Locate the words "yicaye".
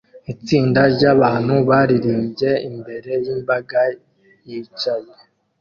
4.47-5.11